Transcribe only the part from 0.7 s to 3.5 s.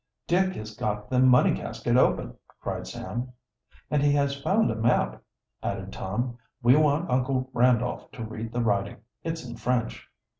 got the money casket open!" cried Sam.